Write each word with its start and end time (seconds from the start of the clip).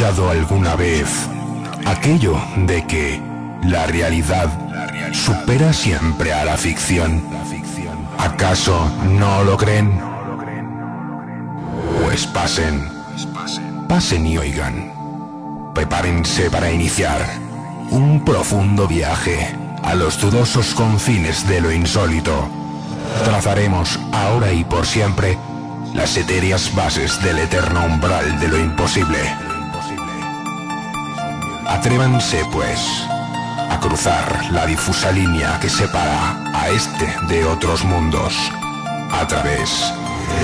escuchado 0.00 0.30
alguna 0.30 0.76
vez 0.76 1.28
aquello 1.84 2.34
de 2.56 2.86
que 2.86 3.20
la 3.64 3.84
realidad 3.84 4.48
supera 5.12 5.74
siempre 5.74 6.32
a 6.32 6.42
la 6.42 6.56
ficción? 6.56 7.22
¿Acaso 8.16 8.90
no 9.04 9.44
lo 9.44 9.58
creen? 9.58 10.00
Pues 12.02 12.26
pasen, 12.28 12.88
pasen 13.88 14.26
y 14.26 14.38
oigan. 14.38 14.90
Prepárense 15.74 16.50
para 16.50 16.72
iniciar 16.72 17.20
un 17.90 18.24
profundo 18.24 18.88
viaje 18.88 19.54
a 19.82 19.94
los 19.94 20.18
dudosos 20.18 20.72
confines 20.72 21.46
de 21.46 21.60
lo 21.60 21.70
insólito. 21.70 22.48
Trazaremos 23.26 24.00
ahora 24.12 24.50
y 24.50 24.64
por 24.64 24.86
siempre 24.86 25.36
las 25.92 26.16
etéreas 26.16 26.74
bases 26.74 27.22
del 27.22 27.38
eterno 27.40 27.84
umbral 27.84 28.40
de 28.40 28.48
lo 28.48 28.58
imposible. 28.58 29.49
Atrévanse, 31.70 32.44
pues, 32.52 32.80
a 33.70 33.78
cruzar 33.80 34.50
la 34.50 34.66
difusa 34.66 35.12
línea 35.12 35.58
que 35.60 35.68
separa 35.68 36.36
a 36.52 36.68
este 36.68 37.06
de 37.28 37.44
otros 37.44 37.84
mundos 37.84 38.34
a 39.12 39.24
través 39.28 39.94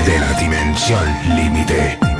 de 0.06 0.18
la 0.20 0.33
dimensión 0.38 1.05
límite. 1.34 2.16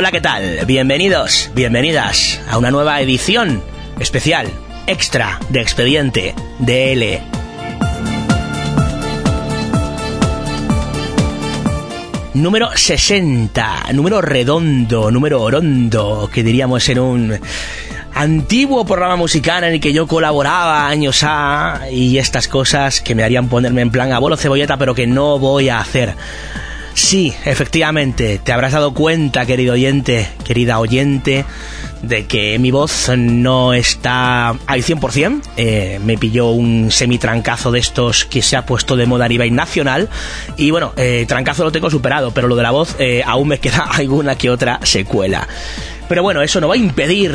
Hola, 0.00 0.12
¿qué 0.12 0.22
tal? 0.22 0.64
Bienvenidos, 0.64 1.50
bienvenidas 1.54 2.40
a 2.48 2.56
una 2.56 2.70
nueva 2.70 3.02
edición 3.02 3.62
especial, 3.98 4.46
extra 4.86 5.38
de 5.50 5.60
Expediente 5.60 6.34
DL. 6.58 7.20
Número 12.32 12.70
60, 12.74 13.92
número 13.92 14.22
redondo, 14.22 15.10
número 15.10 15.42
orondo, 15.42 16.30
que 16.32 16.42
diríamos 16.42 16.88
en 16.88 16.98
un 16.98 17.38
antiguo 18.14 18.86
programa 18.86 19.16
musical 19.16 19.64
en 19.64 19.74
el 19.74 19.80
que 19.80 19.92
yo 19.92 20.06
colaboraba 20.06 20.88
años 20.88 21.22
A 21.24 21.88
y 21.92 22.16
estas 22.16 22.48
cosas 22.48 23.02
que 23.02 23.14
me 23.14 23.22
harían 23.22 23.50
ponerme 23.50 23.82
en 23.82 23.90
plan 23.90 24.12
abuelo 24.12 24.38
cebolleta, 24.38 24.78
pero 24.78 24.94
que 24.94 25.06
no 25.06 25.38
voy 25.38 25.68
a 25.68 25.78
hacer. 25.78 26.14
Sí, 27.02 27.32
efectivamente, 27.44 28.38
te 28.38 28.52
habrás 28.52 28.72
dado 28.72 28.92
cuenta, 28.92 29.46
querido 29.46 29.72
oyente, 29.72 30.28
querida 30.44 30.78
oyente, 30.78 31.46
de 32.02 32.26
que 32.26 32.58
mi 32.58 32.70
voz 32.70 33.10
no 33.16 33.72
está 33.72 34.50
al 34.50 34.84
100%. 34.84 35.40
Eh, 35.56 35.98
me 36.04 36.18
pilló 36.18 36.50
un 36.50 36.90
semitrancazo 36.92 37.72
de 37.72 37.80
estos 37.80 38.26
que 38.26 38.42
se 38.42 38.54
ha 38.54 38.66
puesto 38.66 38.96
de 38.96 39.06
moda 39.06 39.24
a 39.24 39.28
nivel 39.28 39.52
nacional. 39.54 40.08
Y 40.56 40.70
bueno, 40.70 40.92
eh, 40.96 41.24
trancazo 41.26 41.64
lo 41.64 41.72
tengo 41.72 41.90
superado, 41.90 42.32
pero 42.32 42.46
lo 42.46 42.54
de 42.54 42.62
la 42.62 42.70
voz 42.70 42.94
eh, 42.98 43.22
aún 43.26 43.48
me 43.48 43.58
queda 43.58 43.84
alguna 43.90 44.36
que 44.36 44.50
otra 44.50 44.78
secuela. 44.84 45.48
Pero 46.06 46.22
bueno, 46.22 46.42
eso 46.42 46.60
no 46.60 46.68
va 46.68 46.74
a 46.74 46.78
impedir 46.78 47.34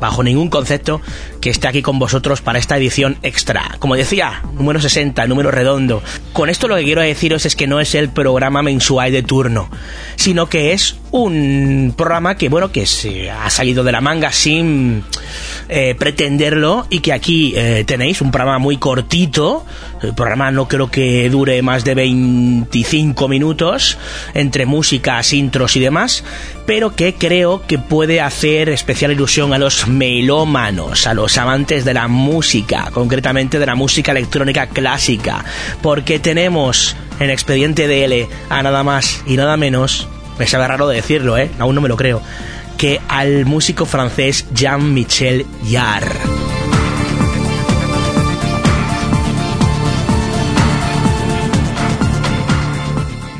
bajo 0.00 0.22
ningún 0.22 0.48
concepto 0.48 1.00
que 1.40 1.50
esté 1.50 1.68
aquí 1.68 1.82
con 1.82 1.98
vosotros 1.98 2.40
para 2.40 2.58
esta 2.58 2.76
edición 2.76 3.16
extra. 3.22 3.76
Como 3.78 3.96
decía, 3.96 4.42
número 4.54 4.80
60, 4.80 5.26
número 5.26 5.50
redondo. 5.50 6.02
Con 6.32 6.48
esto 6.48 6.68
lo 6.68 6.76
que 6.76 6.84
quiero 6.84 7.02
deciros 7.02 7.46
es 7.46 7.56
que 7.56 7.66
no 7.66 7.80
es 7.80 7.94
el 7.94 8.08
programa 8.08 8.62
mensual 8.62 9.12
de 9.12 9.22
turno, 9.22 9.68
sino 10.16 10.48
que 10.48 10.72
es 10.72 10.96
un 11.10 11.94
programa 11.96 12.36
que, 12.36 12.48
bueno, 12.48 12.72
que 12.72 12.86
se 12.86 13.30
ha 13.30 13.48
salido 13.50 13.84
de 13.84 13.92
la 13.92 14.00
manga 14.00 14.32
sin 14.32 15.04
eh, 15.68 15.94
pretenderlo 15.96 16.86
y 16.90 17.00
que 17.00 17.12
aquí 17.12 17.54
eh, 17.56 17.84
tenéis 17.86 18.20
un 18.20 18.30
programa 18.30 18.58
muy 18.58 18.78
cortito. 18.78 19.64
El 20.04 20.14
programa 20.14 20.50
no 20.50 20.68
creo 20.68 20.90
que 20.90 21.28
dure 21.30 21.62
más 21.62 21.82
de 21.84 21.94
25 21.94 23.26
minutos 23.26 23.96
entre 24.34 24.66
músicas, 24.66 25.32
intros 25.32 25.76
y 25.76 25.80
demás, 25.80 26.24
pero 26.66 26.94
que 26.94 27.14
creo 27.14 27.66
que 27.66 27.78
puede 27.78 28.20
hacer 28.20 28.68
especial 28.68 29.12
ilusión 29.12 29.54
a 29.54 29.58
los 29.58 29.88
melómanos, 29.88 31.06
a 31.06 31.14
los 31.14 31.38
amantes 31.38 31.84
de 31.84 31.94
la 31.94 32.06
música, 32.08 32.90
concretamente 32.92 33.58
de 33.58 33.66
la 33.66 33.74
música 33.74 34.12
electrónica 34.12 34.66
clásica, 34.66 35.44
porque 35.80 36.18
tenemos 36.18 36.96
en 37.18 37.30
Expediente 37.30 37.88
DL 37.88 38.28
a 38.50 38.62
nada 38.62 38.82
más 38.82 39.22
y 39.26 39.36
nada 39.36 39.56
menos, 39.56 40.06
me 40.38 40.46
sabe 40.46 40.68
raro 40.68 40.86
de 40.86 40.96
decirlo, 40.96 41.38
¿eh? 41.38 41.50
aún 41.58 41.74
no 41.74 41.80
me 41.80 41.88
lo 41.88 41.96
creo, 41.96 42.20
que 42.76 43.00
al 43.08 43.46
músico 43.46 43.86
francés 43.86 44.46
Jean-Michel 44.52 45.46
Jarre. 45.70 46.53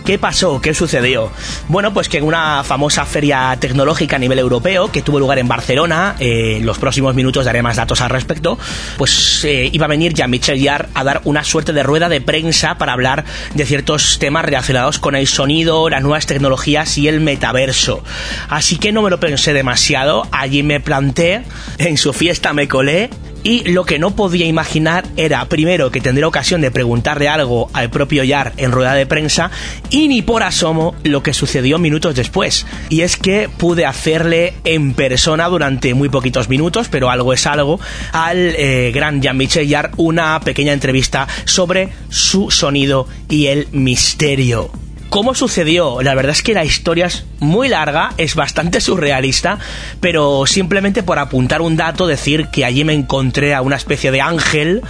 ¿Qué 0.05 0.19
pasó? 0.19 0.61
¿Qué 0.61 0.75
sucedió? 0.75 1.33
Bueno, 1.69 1.95
pues 1.95 2.11
que 2.11 2.19
en 2.19 2.25
una 2.25 2.63
famosa 2.63 3.07
feria 3.07 3.57
tecnológica 3.59 4.17
a 4.17 4.19
nivel 4.19 4.39
europeo 4.39 4.93
que 4.93 5.01
tuvo 5.01 5.19
lugar 5.19 5.39
en 5.39 5.49
Barcelona, 5.49 6.17
eh, 6.19 6.59
en 6.59 6.67
los 6.67 6.79
próximos 6.79 7.15
minutos 7.15 7.47
daré 7.47 7.63
más 7.63 7.77
datos 7.77 8.03
al 8.03 8.11
respecto, 8.11 8.59
pues 8.99 9.43
eh, 9.47 9.71
iba 9.73 9.87
a 9.87 9.89
venir 9.89 10.13
ya 10.13 10.29
Michel 10.29 10.63
Jarre 10.63 10.89
a 10.93 11.05
dar 11.05 11.23
una 11.25 11.43
suerte 11.43 11.73
de 11.73 11.83
rueda 11.83 12.11
de 12.11 12.21
prensa 12.21 12.77
para 12.77 12.93
hablar 12.93 13.25
de 13.55 13.65
ciertos 13.65 14.19
temas 14.19 14.45
relacionados 14.45 14.99
con 14.99 15.17
el 15.17 15.27
sonido, 15.27 15.89
las 15.89 16.03
nuevas 16.03 16.27
tecnologías 16.27 16.99
y 16.99 17.09
el 17.09 17.21
metaverso. 17.21 18.05
Así 18.51 18.77
que 18.77 18.93
no 18.93 19.01
me 19.01 19.09
lo 19.09 19.21
pensé 19.21 19.55
demasiado, 19.55 20.29
allí 20.33 20.63
me 20.63 20.81
planté, 20.81 21.45
en 21.79 21.97
su 21.97 22.13
fiesta 22.13 22.53
me 22.53 22.69
colé 22.69 23.09
y 23.45 23.63
lo 23.71 23.85
que 23.85 23.99
no 23.99 24.17
podía 24.17 24.47
imaginar 24.47 25.05
era, 25.17 25.45
primero, 25.45 25.91
que 25.91 26.01
tendría 26.01 26.27
ocasión 26.27 26.63
de 26.63 26.71
preguntarle 26.71 27.29
algo 27.29 27.71
al 27.75 27.91
propio 27.91 28.25
Yar 28.25 28.55
en 28.57 28.73
rueda 28.73 28.95
de 28.95 29.07
prensa, 29.07 29.51
y 29.91 30.09
ni 30.09 30.23
por 30.23 30.43
asomo 30.43 30.97
lo 31.05 31.23
que 31.23 31.35
sucedió 31.35 31.79
minutos 31.79 32.17
después. 32.17 32.67
Y 32.89 33.03
es 33.03 33.17
que 33.17 33.49
pude 33.49 33.87
hacerle 33.87 34.55
en 34.65 34.95
persona 34.95 35.47
durante 35.49 35.95
muy 35.95 36.09
poquitos 36.09 36.49
minutos, 36.49 36.89
pero 36.91 37.11
algo 37.11 37.33
es 37.33 37.47
algo, 37.47 37.79
al 38.13 38.55
eh, 38.57 38.91
gran 38.93 39.21
Jean-Michel 39.21 39.69
Yar 39.69 39.91
una 39.99 40.41
pequeña 40.41 40.73
entrevista 40.73 41.29
sobre 41.45 41.91
su 42.09 42.51
sonido 42.51 43.07
y 43.29 43.47
el 43.47 43.69
misterio. 43.73 44.84
¿Cómo 45.15 45.33
sucedió? 45.37 46.03
La 46.03 46.17
verdad 46.17 46.33
es 46.33 46.43
que 46.43 46.55
la 46.55 46.65
historia 46.65 47.07
es 47.07 47.25
muy 47.39 47.69
larga, 47.69 48.11
es 48.17 48.35
bastante 48.35 48.81
surrealista, 48.81 49.61
pero 50.01 50.45
simplemente 50.45 51.05
por 51.05 51.21
apuntar 51.21 51.63
un 51.63 51.77
dato, 51.77 52.09
decir 52.09 52.49
que 52.49 52.65
allí 52.65 52.83
me 52.83 52.95
encontré 52.95 53.55
a 53.55 53.63
una 53.63 53.77
especie 53.77 54.11
de 54.11 54.21
ángel 54.21 54.83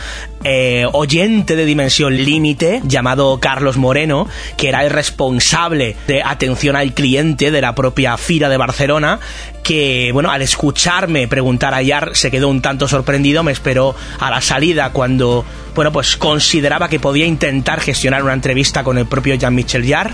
eh, 0.42 0.86
oyente 0.92 1.56
de 1.56 1.66
dimensión 1.66 2.16
límite 2.16 2.80
llamado 2.84 3.38
Carlos 3.38 3.76
Moreno, 3.76 4.26
que 4.56 4.70
era 4.70 4.82
el 4.82 4.90
responsable 4.90 5.94
de 6.06 6.22
atención 6.22 6.74
al 6.74 6.94
cliente 6.94 7.50
de 7.50 7.60
la 7.60 7.74
propia 7.74 8.16
Fira 8.16 8.48
de 8.48 8.56
Barcelona, 8.56 9.20
que, 9.62 10.10
bueno, 10.12 10.30
al 10.30 10.42
escucharme 10.42 11.26
preguntar 11.28 11.74
a 11.74 11.82
Yar 11.82 12.14
se 12.14 12.30
quedó 12.30 12.48
un 12.48 12.62
tanto 12.62 12.86
sorprendido, 12.86 13.42
me 13.42 13.52
esperó 13.52 13.96
a 14.20 14.30
la 14.30 14.42
salida 14.42 14.90
cuando, 14.90 15.44
bueno, 15.74 15.90
pues 15.90 16.16
consideraba 16.16 16.88
que 16.88 17.00
podía 17.00 17.26
intentar 17.26 17.80
gestionar 17.80 18.22
una 18.22 18.34
entrevista 18.34 18.84
con 18.84 18.98
el 18.98 19.06
propio 19.06 19.34
Jean-Michel 19.34 19.84
Yar 19.84 20.13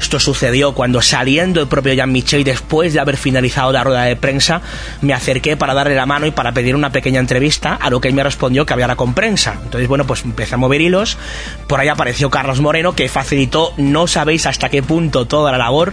Esto 0.00 0.20
sucedió 0.20 0.74
cuando 0.74 1.02
saliendo 1.02 1.60
el 1.60 1.66
propio 1.66 1.92
Jean-Michel 1.92 2.44
después 2.44 2.92
de 2.92 3.00
haber 3.00 3.16
finalizado 3.16 3.72
la 3.72 3.82
rueda 3.82 4.04
de 4.04 4.14
prensa, 4.14 4.62
me 5.02 5.12
acerqué 5.12 5.56
para 5.56 5.74
darle 5.74 5.96
la 5.96 6.06
mano 6.06 6.26
y 6.26 6.30
para 6.30 6.52
pedir 6.52 6.76
una 6.76 6.92
pequeña 6.92 7.18
entrevista, 7.18 7.74
a 7.74 7.90
lo 7.90 8.00
que 8.00 8.08
él 8.08 8.14
me 8.14 8.22
respondió 8.22 8.64
que 8.64 8.72
había 8.72 8.94
con 8.94 9.12
prensa. 9.12 9.58
Entonces, 9.62 9.88
bueno, 9.88 10.06
pues 10.06 10.24
empecé 10.24 10.54
a 10.54 10.58
mover 10.58 10.80
hilos. 10.80 11.18
Por 11.66 11.80
ahí 11.80 11.88
apareció 11.88 12.30
Carlos 12.30 12.60
Moreno, 12.60 12.94
que 12.94 13.08
facilitó, 13.08 13.74
no 13.76 14.06
sabéis 14.06 14.46
hasta 14.46 14.68
qué 14.68 14.82
punto, 14.82 15.26
toda 15.26 15.52
la 15.52 15.58
labor. 15.58 15.92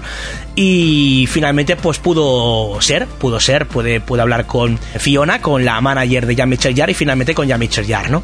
Y 0.56 1.28
finalmente, 1.30 1.76
pues 1.76 1.98
pudo 1.98 2.80
ser, 2.82 3.08
pudo 3.08 3.40
ser, 3.40 3.68
pude, 3.68 4.02
pude 4.02 4.22
hablar 4.22 4.46
con 4.46 4.78
Fiona, 5.00 5.42
con 5.42 5.66
la 5.66 5.82
manager 5.82 6.26
de 6.28 6.36
Jean-Michel 6.36 6.76
Jarre 6.76 6.92
y 6.92 6.96
finalmente 6.96 7.34
con 7.34 7.48
Jean-Michel 7.48 7.88
Jarre, 7.88 8.10
¿no? 8.10 8.24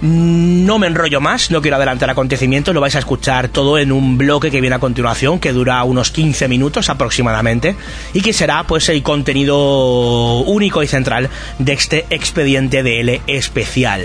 No 0.00 0.78
me 0.78 0.86
enrollo 0.86 1.20
más, 1.20 1.50
no 1.50 1.62
quiero 1.62 1.76
adelantar 1.76 2.10
acontecimientos, 2.10 2.74
lo 2.74 2.80
vais 2.80 2.96
a 2.96 2.98
escuchar 2.98 3.48
todo 3.48 3.78
en 3.78 3.92
un 3.92 4.18
bloque 4.18 4.50
que 4.50 4.60
viene 4.60 4.76
a 4.76 4.80
continuación, 4.80 5.40
que 5.40 5.52
dura 5.52 5.82
unos 5.84 6.10
15 6.10 6.48
minutos 6.48 6.88
aproximadamente, 6.88 7.76
y 8.12 8.20
que 8.20 8.32
será 8.32 8.64
pues 8.64 8.88
el 8.88 9.02
contenido 9.02 10.40
único 10.40 10.82
y 10.82 10.86
central 10.86 11.30
de 11.58 11.72
este 11.72 12.06
expediente 12.10 12.82
de 12.82 13.00
L 13.00 13.20
especial. 13.26 14.04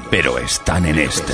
pero 0.10 0.40
están 0.40 0.86
en 0.86 1.00
este. 1.00 1.34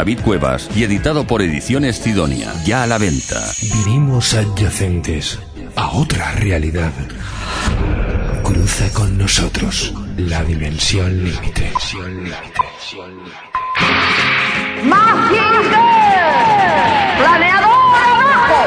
David 0.01 0.21
Cuevas 0.21 0.67
y 0.75 0.83
editado 0.83 1.27
por 1.27 1.43
Ediciones 1.43 1.97
Sidonia. 1.97 2.51
Ya 2.65 2.81
a 2.81 2.87
la 2.87 2.97
venta. 2.97 3.39
Vinimos 3.85 4.33
adyacentes 4.33 5.37
a 5.75 5.91
otra 5.91 6.31
realidad. 6.31 6.91
Cruza 8.41 8.91
con 8.93 9.15
nosotros 9.15 9.93
la 10.17 10.43
dimensión 10.43 11.23
límite. 11.23 11.71
¡Planeador 17.19 17.93
abajo! 17.93 18.57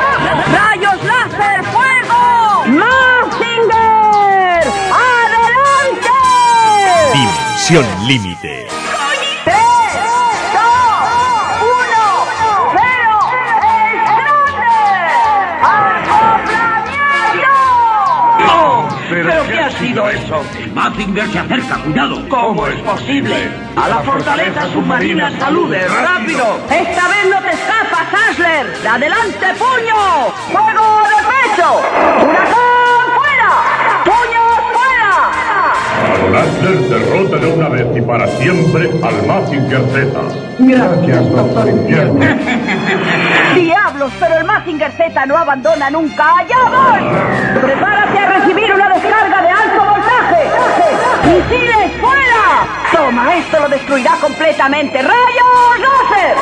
¡Rayos 0.52 1.04
láser, 1.04 1.64
fuego! 1.64 2.22
¡Mazinger! 2.78 4.62
¡Adelante! 5.18 6.14
Dimensión 7.12 7.84
límite. 8.06 8.53
Mazinger 20.74 21.28
se 21.30 21.38
acerca, 21.38 21.76
cuidado. 21.84 22.28
¿Cómo 22.28 22.66
es 22.66 22.74
posible? 22.80 23.48
A 23.76 23.88
la 23.88 24.00
fortaleza 24.00 24.66
submarina 24.72 25.30
salude, 25.38 25.86
rápido. 25.86 26.58
Esta 26.68 27.08
vez 27.08 27.30
no 27.30 27.40
te 27.42 27.50
escapas, 27.50 28.08
Asler. 28.30 28.66
¡Adelante, 28.90 29.46
puño! 29.56 30.32
¡Fuego 30.50 31.02
de 31.10 31.18
pecho! 31.30 31.80
¡Huracán 32.26 33.06
fuera! 33.14 33.50
¡Puño 34.04 34.42
fuera! 34.72 36.42
Asler 36.42 36.78
derrota 36.88 37.36
de 37.36 37.52
una 37.52 37.68
vez 37.68 37.86
y 37.96 38.00
para 38.00 38.26
siempre 38.26 38.90
al 39.00 39.26
Mazinger 39.28 39.82
Z. 39.92 40.20
Gracias, 40.58 41.30
doctor 41.30 41.68
Invierno. 41.68 42.20
¡Diablos! 43.54 44.12
Pero 44.18 44.38
el 44.38 44.44
Mazinger 44.44 44.90
Z 44.90 45.26
no 45.26 45.38
abandona 45.38 45.88
nunca. 45.90 46.36
¡Allá 46.38 46.58
voy! 46.64 47.60
¡Prepárate 47.62 48.18
a 48.18 48.28
recibir 48.40 48.74
una 48.74 48.88
descarga! 48.88 49.43
¡Misiles 51.26 51.92
fuera! 52.00 52.66
Toma, 52.92 53.36
esto 53.36 53.60
lo 53.60 53.68
destruirá 53.68 54.12
completamente. 54.20 55.00
¡Rayos 55.00 55.80
láser! 55.80 56.36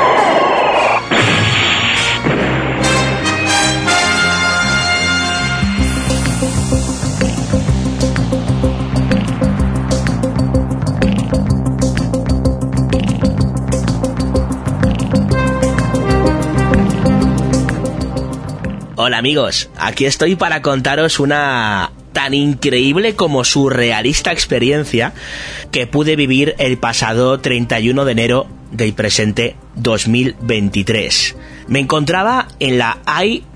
Hola 19.04 19.18
amigos, 19.18 19.68
aquí 19.78 20.06
estoy 20.06 20.36
para 20.36 20.62
contaros 20.62 21.18
una 21.18 21.90
tan 22.12 22.34
increíble 22.34 23.14
como 23.14 23.44
surrealista 23.44 24.32
experiencia 24.32 25.12
que 25.70 25.86
pude 25.86 26.16
vivir 26.16 26.54
el 26.58 26.78
pasado 26.78 27.40
31 27.40 28.04
de 28.04 28.12
enero 28.12 28.46
del 28.70 28.94
presente 28.94 29.56
2023. 29.76 31.36
Me 31.68 31.78
encontraba 31.78 32.48
en 32.58 32.78
la 32.78 32.98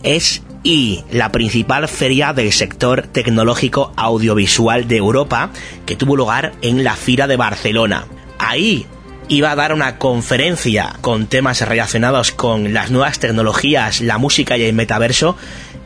ISI, 0.03 1.05
la 1.11 1.33
principal 1.33 1.89
feria 1.89 2.33
del 2.33 2.53
sector 2.53 3.07
tecnológico 3.07 3.93
audiovisual 3.97 4.89
de 4.89 4.97
Europa, 4.97 5.51
que 5.85 5.97
tuvo 5.97 6.17
lugar 6.17 6.53
en 6.63 6.85
la 6.85 6.97
Fira 6.97 7.27
de 7.27 7.37
Barcelona. 7.37 8.07
Ahí 8.39 8.87
iba 9.29 9.51
a 9.51 9.57
dar 9.57 9.73
una 9.73 9.99
conferencia 9.99 10.95
con 11.01 11.27
temas 11.27 11.61
relacionados 11.61 12.31
con 12.31 12.73
las 12.73 12.91
nuevas 12.91 13.19
tecnologías, 13.19 14.01
la 14.01 14.19
música 14.19 14.57
y 14.57 14.63
el 14.63 14.75
metaverso, 14.75 15.37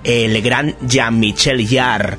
el 0.04 0.40
gran 0.42 0.76
Jean-Michel 0.86 1.66
Jarre, 1.68 2.18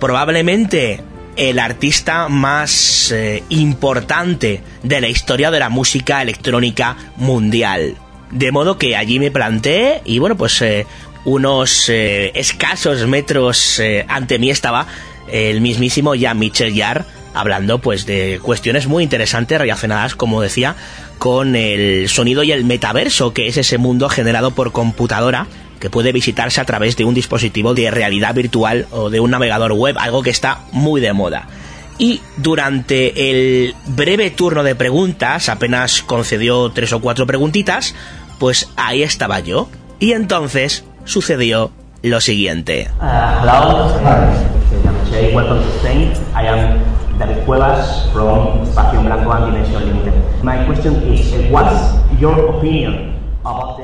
probablemente 0.00 1.00
el 1.36 1.58
artista 1.58 2.28
más 2.28 3.12
eh, 3.12 3.44
importante 3.50 4.62
de 4.82 5.00
la 5.00 5.08
historia 5.08 5.50
de 5.50 5.60
la 5.60 5.68
música 5.68 6.22
electrónica 6.22 6.96
mundial. 7.16 7.96
De 8.30 8.50
modo 8.50 8.78
que 8.78 8.96
allí 8.96 9.18
me 9.18 9.30
planté 9.30 10.02
y 10.04 10.18
bueno, 10.18 10.36
pues 10.36 10.60
eh, 10.62 10.86
unos 11.24 11.88
eh, 11.88 12.32
escasos 12.34 13.06
metros 13.06 13.80
ante 14.08 14.38
mí 14.38 14.50
estaba 14.50 14.86
el 15.30 15.60
mismísimo 15.60 16.14
Jean-Michel 16.14 16.76
Jarre 16.76 17.04
hablando 17.34 17.78
pues 17.78 18.06
de 18.06 18.40
cuestiones 18.42 18.86
muy 18.86 19.04
interesantes 19.04 19.58
relacionadas, 19.58 20.14
como 20.14 20.42
decía, 20.42 20.74
con 21.18 21.54
el 21.54 22.08
sonido 22.08 22.42
y 22.42 22.52
el 22.52 22.64
metaverso, 22.64 23.32
que 23.32 23.46
es 23.46 23.56
ese 23.56 23.78
mundo 23.78 24.08
generado 24.08 24.52
por 24.52 24.72
computadora 24.72 25.46
que 25.80 25.90
puede 25.90 26.12
visitarse 26.12 26.60
a 26.60 26.64
través 26.64 26.96
de 26.96 27.04
un 27.04 27.14
dispositivo 27.14 27.74
de 27.74 27.90
realidad 27.90 28.34
virtual 28.34 28.86
o 28.92 29.10
de 29.10 29.18
un 29.18 29.30
navegador 29.30 29.72
web, 29.72 29.96
algo 29.98 30.22
que 30.22 30.30
está 30.30 30.60
muy 30.72 31.00
de 31.00 31.12
moda. 31.12 31.48
Y 31.98 32.20
durante 32.36 33.30
el 33.30 33.74
breve 33.86 34.30
turno 34.30 34.62
de 34.62 34.74
preguntas, 34.74 35.48
apenas 35.48 36.02
concedió 36.02 36.70
tres 36.70 36.92
o 36.92 37.00
cuatro 37.00 37.26
preguntitas, 37.26 37.94
pues 38.38 38.68
ahí 38.76 39.02
estaba 39.02 39.40
yo, 39.40 39.68
Y 40.00 40.12
entonces 40.12 40.82
sucedió 41.04 41.72
lo 42.02 42.22
siguiente. 42.22 42.88
Uh, 42.98 43.46
David 47.18 47.44
Cuevas 47.44 48.08
from 48.14 48.62
Espacio 48.62 49.02
Blanco 49.02 49.30
and 49.30 49.52
Dimension 49.52 49.84
Limited. 49.84 50.14
My 50.42 50.64
question 50.64 50.94
is, 51.12 51.34
uh, 51.34 51.48
what's 51.50 51.92
your 52.18 52.56
opinion 52.56 53.09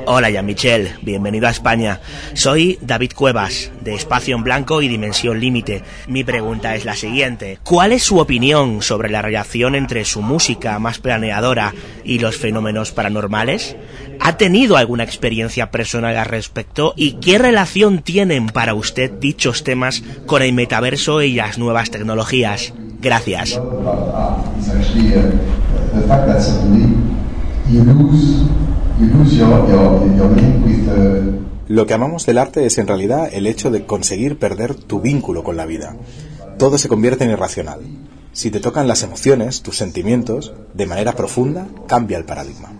Hola, 0.09 0.29
Jean 0.29 0.45
Michel, 0.45 0.93
bienvenido 1.01 1.47
a 1.47 1.51
España. 1.51 1.99
Soy 2.33 2.79
David 2.79 3.11
Cuevas, 3.13 3.71
de 3.81 3.93
Espacio 3.93 4.37
en 4.37 4.43
Blanco 4.45 4.81
y 4.81 4.87
Dimensión 4.87 5.41
Límite. 5.41 5.83
Mi 6.07 6.23
pregunta 6.23 6.75
es 6.75 6.85
la 6.85 6.95
siguiente: 6.95 7.59
¿Cuál 7.61 7.91
es 7.91 8.03
su 8.03 8.17
opinión 8.17 8.81
sobre 8.81 9.09
la 9.09 9.21
relación 9.21 9.75
entre 9.75 10.05
su 10.05 10.21
música 10.21 10.79
más 10.79 10.99
planeadora 10.99 11.73
y 12.05 12.19
los 12.19 12.37
fenómenos 12.37 12.93
paranormales? 12.93 13.75
¿Ha 14.21 14.37
tenido 14.37 14.77
alguna 14.77 15.03
experiencia 15.03 15.71
personal 15.71 16.15
al 16.15 16.27
respecto? 16.27 16.93
¿Y 16.95 17.15
qué 17.19 17.37
relación 17.37 17.99
tienen 17.99 18.47
para 18.47 18.75
usted 18.75 19.11
dichos 19.11 19.65
temas 19.65 20.03
con 20.25 20.41
el 20.41 20.53
metaverso 20.53 21.21
y 21.21 21.33
las 21.33 21.57
nuevas 21.57 21.91
tecnologías? 21.91 22.73
Gracias. 23.01 23.59
Lo 31.67 31.85
que 31.85 31.93
amamos 31.93 32.25
del 32.25 32.37
arte 32.39 32.65
es 32.65 32.77
en 32.79 32.87
realidad 32.87 33.29
el 33.31 33.45
hecho 33.45 33.69
de 33.69 33.85
conseguir 33.85 34.39
perder 34.39 34.73
tu 34.73 35.01
vínculo 35.01 35.43
con 35.43 35.55
la 35.55 35.67
vida. 35.67 35.95
Todo 36.57 36.79
se 36.79 36.87
convierte 36.87 37.23
en 37.23 37.31
irracional. 37.31 37.81
Si 38.33 38.49
te 38.49 38.59
tocan 38.59 38.87
las 38.87 39.03
emociones, 39.03 39.61
tus 39.61 39.77
sentimientos, 39.77 40.53
de 40.73 40.87
manera 40.87 41.13
profunda, 41.13 41.67
cambia 41.87 42.17
el 42.17 42.25
paradigma. 42.25 42.71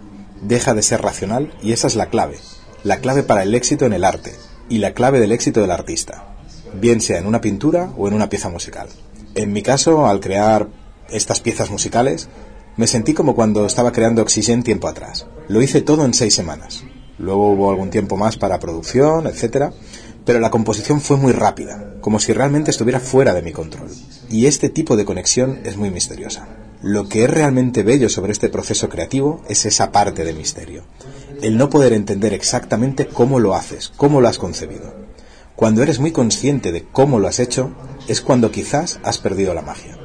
Deja 0.41 0.73
de 0.73 0.81
ser 0.81 1.01
racional 1.01 1.53
y 1.61 1.71
esa 1.71 1.85
es 1.85 1.95
la 1.95 2.07
clave. 2.07 2.37
La 2.83 2.97
clave 2.97 3.21
para 3.21 3.43
el 3.43 3.53
éxito 3.53 3.85
en 3.85 3.93
el 3.93 4.03
arte 4.03 4.33
y 4.69 4.79
la 4.79 4.93
clave 4.93 5.19
del 5.19 5.31
éxito 5.31 5.61
del 5.61 5.71
artista, 5.71 6.25
bien 6.79 6.99
sea 6.99 7.19
en 7.19 7.27
una 7.27 7.41
pintura 7.41 7.91
o 7.95 8.07
en 8.07 8.13
una 8.13 8.29
pieza 8.29 8.49
musical. 8.49 8.87
En 9.35 9.53
mi 9.53 9.61
caso, 9.61 10.07
al 10.07 10.19
crear 10.19 10.67
estas 11.09 11.41
piezas 11.41 11.69
musicales, 11.69 12.27
me 12.77 12.85
sentí 12.85 13.15
como 13.15 13.35
cuando 13.35 13.65
estaba 13.65 13.91
creando 13.91 14.21
Oxygen 14.21 14.61
tiempo 14.61 14.87
atrás. 14.87 15.25
Lo 15.47 15.61
hice 15.63 15.81
todo 15.81 16.05
en 16.05 16.13
seis 16.13 16.35
semanas. 16.35 16.83
Luego 17.17 17.51
hubo 17.51 17.71
algún 17.71 17.89
tiempo 17.89 18.17
más 18.17 18.37
para 18.37 18.59
producción, 18.59 19.25
etc. 19.25 19.71
Pero 20.23 20.39
la 20.39 20.51
composición 20.51 21.01
fue 21.01 21.17
muy 21.17 21.31
rápida, 21.31 21.95
como 22.01 22.19
si 22.19 22.33
realmente 22.33 22.69
estuviera 22.69 22.99
fuera 22.99 23.33
de 23.33 23.41
mi 23.41 23.51
control. 23.51 23.89
Y 24.29 24.45
este 24.45 24.69
tipo 24.69 24.95
de 24.95 25.05
conexión 25.05 25.59
es 25.63 25.75
muy 25.75 25.89
misteriosa. 25.89 26.47
Lo 26.83 27.09
que 27.09 27.23
es 27.23 27.29
realmente 27.29 27.81
bello 27.81 28.09
sobre 28.09 28.31
este 28.31 28.49
proceso 28.49 28.89
creativo 28.89 29.41
es 29.49 29.65
esa 29.65 29.91
parte 29.91 30.23
de 30.23 30.33
misterio. 30.33 30.83
El 31.41 31.57
no 31.57 31.71
poder 31.71 31.93
entender 31.93 32.33
exactamente 32.33 33.07
cómo 33.07 33.39
lo 33.39 33.55
haces, 33.55 33.91
cómo 33.97 34.21
lo 34.21 34.27
has 34.27 34.37
concebido. 34.37 34.93
Cuando 35.55 35.81
eres 35.81 35.97
muy 35.99 36.11
consciente 36.11 36.71
de 36.71 36.83
cómo 36.83 37.17
lo 37.17 37.27
has 37.27 37.39
hecho, 37.39 37.71
es 38.07 38.21
cuando 38.21 38.51
quizás 38.51 38.99
has 39.01 39.17
perdido 39.17 39.55
la 39.55 39.63
magia. 39.63 39.96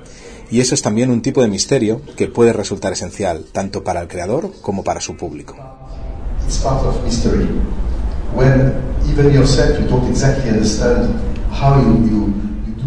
Y 0.52 0.60
eso 0.60 0.74
es 0.74 0.82
también 0.82 1.10
un 1.10 1.22
tipo 1.22 1.40
de 1.40 1.48
misterio 1.48 2.02
que 2.14 2.28
puede 2.28 2.52
resultar 2.52 2.92
esencial 2.92 3.46
tanto 3.52 3.82
para 3.82 4.02
el 4.02 4.08
creador 4.08 4.52
como 4.60 4.84
para 4.84 5.00
su 5.00 5.16
público. 5.16 5.56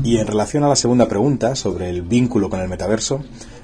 Y 0.04 0.18
en 0.18 0.28
relación 0.28 0.64
a 0.64 0.68
la 0.68 0.76
segunda 0.76 1.08
pregunta 1.08 1.56
sobre 1.56 1.90
el 1.90 2.04
vínculo 2.04 2.52
con 2.52 2.60
el 2.60 2.70
metaverso, 2.70 3.24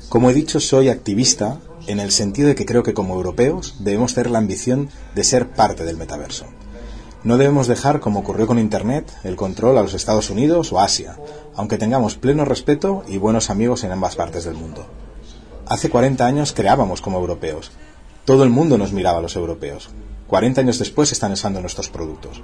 como 0.10 0.31
he 0.31 0.34
dicho, 0.34 0.60
soy 0.60 0.89
activista 0.89 1.60
en 1.86 2.00
el 2.00 2.10
sentido 2.10 2.48
de 2.48 2.55
que 2.55 2.65
creo 2.65 2.81
que 2.81 2.96
como 2.96 3.13
europeos 3.13 3.75
debemos 3.81 4.15
tener 4.15 4.31
la 4.31 4.39
ambición 4.39 4.89
de 5.13 5.24
ser 5.24 5.50
parte 5.50 5.86
del 5.86 5.98
metaverso. 5.98 6.46
No 7.23 7.37
debemos 7.37 7.67
dejar, 7.67 7.99
como 7.99 8.21
ocurrió 8.21 8.47
con 8.47 8.57
Internet, 8.57 9.13
el 9.23 9.35
control 9.35 9.77
a 9.77 9.83
los 9.83 9.93
Estados 9.93 10.31
Unidos 10.31 10.73
o 10.73 10.79
Asia, 10.79 11.17
aunque 11.55 11.77
tengamos 11.77 12.15
pleno 12.15 12.45
respeto 12.45 13.03
y 13.07 13.19
buenos 13.19 13.51
amigos 13.51 13.83
en 13.83 13.91
ambas 13.91 14.15
partes 14.15 14.43
del 14.43 14.55
mundo. 14.55 14.87
Hace 15.67 15.91
40 15.91 16.25
años 16.25 16.51
creábamos 16.51 16.99
como 16.99 17.19
europeos. 17.19 17.71
Todo 18.25 18.43
el 18.43 18.49
mundo 18.49 18.79
nos 18.79 18.91
miraba 18.91 19.19
a 19.19 19.21
los 19.21 19.35
europeos. 19.35 19.89
40 20.27 20.61
años 20.61 20.79
después 20.79 21.11
están 21.11 21.33
usando 21.33 21.61
nuestros 21.61 21.89
productos. 21.89 22.41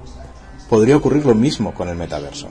Podría 0.69 0.98
ocurrir 0.98 1.25
lo 1.25 1.34
mismo 1.34 1.74
con 1.74 1.89
el 1.89 1.96
metaverso. 1.96 2.50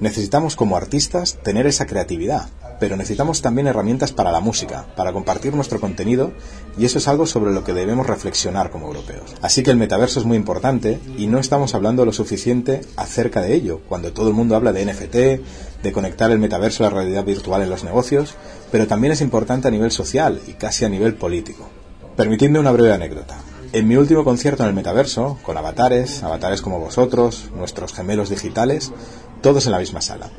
Necesitamos 0.00 0.56
como 0.56 0.76
artistas 0.76 1.38
tener 1.42 1.66
esa 1.66 1.86
creatividad, 1.86 2.48
pero 2.78 2.96
necesitamos 2.96 3.40
también 3.40 3.66
herramientas 3.66 4.12
para 4.12 4.30
la 4.30 4.40
música, 4.40 4.86
para 4.94 5.12
compartir 5.12 5.54
nuestro 5.54 5.80
contenido, 5.80 6.32
y 6.76 6.84
eso 6.84 6.98
es 6.98 7.08
algo 7.08 7.26
sobre 7.26 7.52
lo 7.52 7.64
que 7.64 7.72
debemos 7.72 8.06
reflexionar 8.06 8.70
como 8.70 8.88
europeos. 8.88 9.34
Así 9.40 9.62
que 9.62 9.70
el 9.70 9.78
metaverso 9.78 10.20
es 10.20 10.26
muy 10.26 10.36
importante 10.36 11.00
y 11.16 11.26
no 11.28 11.38
estamos 11.38 11.74
hablando 11.74 12.04
lo 12.04 12.12
suficiente 12.12 12.82
acerca 12.96 13.40
de 13.40 13.54
ello, 13.54 13.80
cuando 13.88 14.12
todo 14.12 14.28
el 14.28 14.34
mundo 14.34 14.54
habla 14.54 14.72
de 14.72 14.84
NFT, 14.84 15.14
de 15.82 15.92
conectar 15.92 16.30
el 16.30 16.38
metaverso 16.38 16.84
a 16.84 16.90
la 16.90 16.96
realidad 16.96 17.24
virtual 17.24 17.62
en 17.62 17.70
los 17.70 17.84
negocios, 17.84 18.34
pero 18.70 18.86
también 18.86 19.12
es 19.12 19.22
importante 19.22 19.68
a 19.68 19.70
nivel 19.70 19.90
social 19.90 20.40
y 20.46 20.52
casi 20.52 20.84
a 20.84 20.90
nivel 20.90 21.14
político. 21.14 21.68
Permitidme 22.16 22.58
una 22.58 22.72
breve 22.72 22.92
anécdota. 22.92 23.36
En 23.76 23.86
mi 23.86 23.96
último 23.96 24.24
concierto 24.24 24.62
en 24.62 24.70
el 24.70 24.74
metaverso, 24.74 25.36
con 25.42 25.58
avatares, 25.58 26.22
avatares 26.22 26.62
como 26.62 26.80
vosotros, 26.80 27.50
nuestros 27.54 27.92
gemelos 27.92 28.30
digitales, 28.30 28.90
todos 29.42 29.66
en 29.66 29.72
la 29.72 29.78
misma 29.78 30.00
sala. 30.00 30.30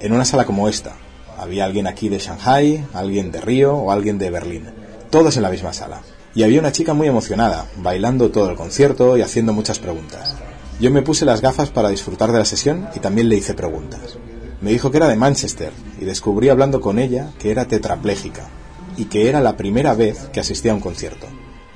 En 0.00 0.14
una 0.14 0.24
sala 0.24 0.46
como 0.46 0.66
esta, 0.66 0.96
había 1.38 1.66
alguien 1.66 1.86
aquí 1.86 2.08
de 2.08 2.18
Shanghai, 2.18 2.86
alguien 2.94 3.32
de 3.32 3.42
Río 3.42 3.74
o 3.74 3.92
alguien 3.92 4.16
de 4.16 4.30
Berlín, 4.30 4.70
todos 5.10 5.36
en 5.36 5.42
la 5.42 5.50
misma 5.50 5.74
sala. 5.74 6.00
Y 6.34 6.42
había 6.42 6.58
una 6.58 6.72
chica 6.72 6.94
muy 6.94 7.06
emocionada, 7.06 7.66
bailando 7.76 8.30
todo 8.30 8.48
el 8.48 8.56
concierto 8.56 9.18
y 9.18 9.20
haciendo 9.20 9.52
muchas 9.52 9.78
preguntas. 9.78 10.34
Yo 10.80 10.90
me 10.90 11.02
puse 11.02 11.26
las 11.26 11.42
gafas 11.42 11.68
para 11.68 11.90
disfrutar 11.90 12.32
de 12.32 12.38
la 12.38 12.46
sesión 12.46 12.88
y 12.96 13.00
también 13.00 13.28
le 13.28 13.36
hice 13.36 13.52
preguntas. 13.52 14.16
Me 14.62 14.70
dijo 14.70 14.90
que 14.90 14.96
era 14.96 15.08
de 15.08 15.16
Manchester 15.16 15.74
y 16.00 16.06
descubrí 16.06 16.48
hablando 16.48 16.80
con 16.80 16.98
ella 16.98 17.30
que 17.38 17.50
era 17.50 17.66
tetrapléjica 17.66 18.48
y 18.96 19.04
que 19.04 19.28
era 19.28 19.42
la 19.42 19.58
primera 19.58 19.92
vez 19.92 20.30
que 20.32 20.40
asistía 20.40 20.72
a 20.72 20.76
un 20.76 20.80
concierto 20.80 21.26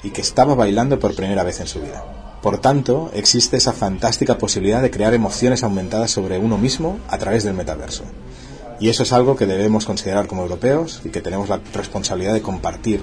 y 0.05 0.11
que 0.11 0.21
estaba 0.21 0.55
bailando 0.55 1.01
por 1.01 1.17
primera 1.17 1.43
vez 1.43 1.61
en 1.61 1.67
su 1.67 1.81
vida. 1.81 2.05
Por 2.43 2.59
tanto, 2.59 3.11
existe 3.15 3.57
esa 3.57 3.73
fantástica 3.73 4.37
posibilidad 4.37 4.83
de 4.83 4.91
crear 4.91 5.15
emociones 5.15 5.65
aumentadas 5.65 6.11
sobre 6.11 6.39
uno 6.39 6.59
mismo 6.59 6.99
a 7.09 7.17
través 7.17 7.43
del 7.43 7.55
metaverso. 7.55 8.05
Y 8.79 8.91
eso 8.91 9.03
es 9.03 9.13
algo 9.15 9.35
que 9.35 9.47
debemos 9.47 9.87
considerar 9.87 10.27
como 10.27 10.43
europeos 10.43 11.01
y 11.05 11.09
que 11.09 11.23
tenemos 11.23 11.49
la 11.49 11.61
responsabilidad 11.73 12.35
de 12.35 12.43
compartir, 12.43 13.03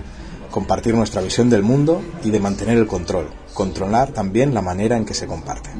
compartir 0.51 0.93
nuestra 0.93 1.21
visión 1.21 1.49
del 1.49 1.63
mundo 1.63 2.01
y 2.23 2.29
de 2.29 2.39
mantener 2.39 2.77
el 2.77 2.85
control, 2.85 3.29
controlar 3.55 4.11
también 4.11 4.53
la 4.53 4.61
manera 4.61 4.95
en 4.95 5.05
que 5.05 5.15
se 5.15 5.25
comparte. 5.25 5.71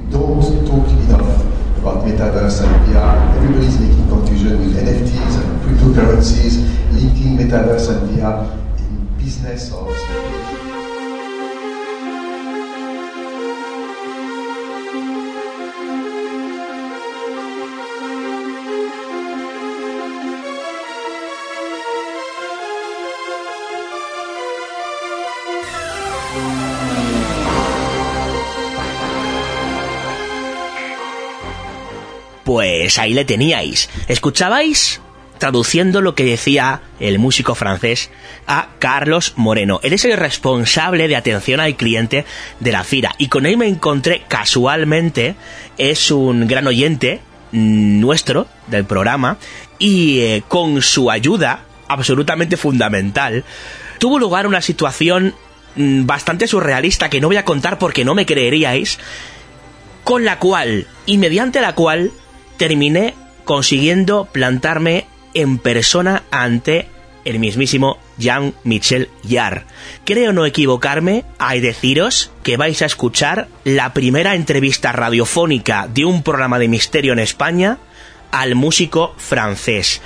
Pues 32.82 32.98
ahí 32.98 33.14
le 33.14 33.26
teníais. 33.26 33.90
¿Escuchabais? 34.08 35.00
traduciendo 35.38 36.02
lo 36.02 36.14
que 36.14 36.24
decía 36.24 36.82
el 37.00 37.18
músico 37.18 37.56
francés 37.56 38.12
a 38.46 38.70
Carlos 38.78 39.34
Moreno. 39.38 39.80
Él 39.82 39.94
es 39.94 40.06
el 40.06 40.16
responsable 40.16 41.08
de 41.08 41.16
atención 41.16 41.60
al 41.60 41.76
cliente 41.76 42.26
de 42.60 42.72
la 42.72 42.84
FIRA 42.84 43.16
y 43.18 43.28
con 43.28 43.48
él 43.48 43.58
me 43.58 43.68
encontré 43.68 44.22
casualmente, 44.28 45.36
es 45.80 46.12
un 46.12 46.48
gran 46.48 46.68
oyente 46.68 47.22
nuestro 47.52 48.48
del 48.68 48.86
programa 48.86 49.38
y 49.80 50.20
eh, 50.20 50.44
con 50.48 50.80
su 50.84 51.10
ayuda 51.10 51.64
absolutamente 51.88 52.56
fundamental 52.56 53.44
tuvo 53.98 54.20
lugar 54.20 54.46
una 54.46 54.62
situación 54.62 55.34
mm, 55.76 56.06
bastante 56.06 56.48
surrealista 56.48 57.10
que 57.10 57.20
no 57.20 57.30
voy 57.30 57.38
a 57.38 57.46
contar 57.46 57.80
porque 57.80 58.06
no 58.06 58.14
me 58.14 58.28
creeríais 58.28 59.00
con 60.04 60.24
la 60.24 60.38
cual 60.38 60.86
y 61.08 61.18
mediante 61.18 61.62
la 61.62 61.74
cual 61.74 62.12
terminé 62.62 63.16
consiguiendo 63.44 64.26
plantarme 64.26 65.08
en 65.34 65.58
persona 65.58 66.22
ante 66.30 66.88
el 67.26 67.40
mismísimo 67.40 67.98
Jean-Michel 68.20 69.10
Jarre. 69.28 69.64
Creo 70.06 70.32
no 70.32 70.46
equivocarme 70.46 71.26
al 71.40 71.60
deciros 71.60 72.30
que 72.44 72.58
vais 72.58 72.84
a 72.84 72.86
escuchar 72.86 73.48
la 73.64 73.94
primera 73.94 74.36
entrevista 74.36 74.92
radiofónica 74.92 75.88
de 75.92 76.06
un 76.06 76.22
programa 76.22 76.60
de 76.60 76.68
misterio 76.68 77.14
en 77.14 77.18
España 77.18 77.80
al 78.30 78.54
músico 78.54 79.16
francés. 79.18 80.00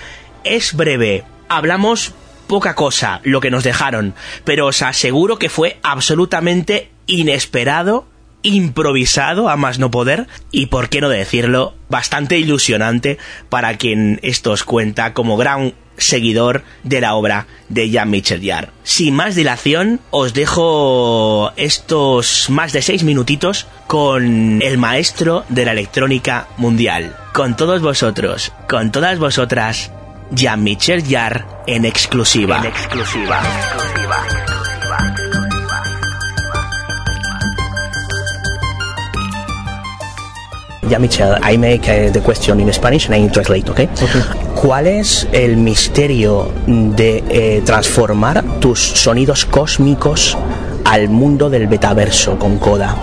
Es 0.46 0.74
breve, 0.74 1.26
hablamos 1.50 2.14
poca 2.48 2.74
cosa, 2.74 3.20
lo 3.26 3.42
que 3.42 3.52
nos 3.52 3.66
dejaron, 3.66 4.16
pero 4.46 4.68
os 4.68 4.82
aseguro 4.82 5.38
que 5.38 5.50
fue 5.50 5.78
absolutamente 5.84 6.90
inesperado 7.06 8.08
improvisado 8.46 9.50
a 9.50 9.58
más 9.58 9.80
no 9.80 9.92
poder 9.92 10.28
y, 10.52 10.68
por 10.68 10.90
qué 10.90 11.02
no 11.02 11.10
decirlo, 11.10 11.74
bastante 11.90 12.38
ilusionante 12.38 13.18
para 13.50 13.78
quien 13.78 14.20
esto 14.24 14.52
os 14.52 14.64
cuenta 14.64 15.14
como 15.14 15.38
gran 15.38 15.74
seguidor 15.98 16.64
de 16.84 17.02
la 17.02 17.16
obra 17.16 17.48
de 17.70 17.90
Jean 17.90 18.10
Michel 18.10 18.46
Jarre. 18.46 18.70
Sin 18.84 19.16
más 19.16 19.36
dilación, 19.36 20.00
os 20.12 20.34
dejo 20.34 21.52
estos 21.56 22.50
más 22.50 22.74
de 22.74 22.82
seis 22.82 23.04
minutitos 23.04 23.68
con 23.88 24.62
el 24.62 24.78
maestro 24.78 25.46
de 25.50 25.66
la 25.66 25.72
electrónica 25.72 26.48
mundial. 26.58 27.16
Con 27.34 27.56
todos 27.56 27.82
vosotros, 27.82 28.52
con 28.68 28.92
todas 28.92 29.20
vosotras, 29.20 29.92
Jean-Michel 30.32 31.04
Jarre 31.08 31.46
en 31.68 31.86
exclusiva. 31.86 32.60
En 32.60 32.66
exclusiva. 32.66 33.42
Ya, 40.90 41.00
Michel, 41.00 41.38
I 41.42 41.58
make 41.58 41.90
uh, 41.90 42.12
the 42.12 42.22
question 42.22 42.60
in 42.60 42.72
Spanish 42.72 43.08
and 43.08 43.16
I 43.16 43.28
translate, 43.30 43.68
okay? 43.70 43.88
okay. 43.88 44.22
¿Cuál 44.56 44.88
es 44.88 45.28
el 45.32 45.58
misterio 45.58 46.52
de 46.68 47.24
eh, 47.30 47.62
transformar 47.66 48.44
tus 48.60 48.80
sonidos 48.80 49.46
cósmicos 49.46 50.38
al 50.86 51.10
mundo 51.10 51.50
del 51.50 51.68
metaverso 51.68 52.38
con 52.38 52.60
Coda? 52.60 52.96